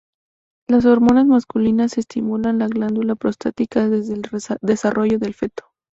Las 0.67 0.85
hormonas 0.87 1.27
masculinas 1.27 1.99
estimulan 1.99 2.57
la 2.57 2.67
glándula 2.67 3.13
prostática 3.13 3.87
desde 3.87 4.15
el 4.15 4.23
desarrollo 4.63 5.19
del 5.19 5.35
feto. 5.35 5.65